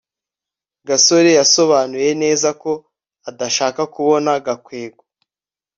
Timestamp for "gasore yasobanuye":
0.87-2.09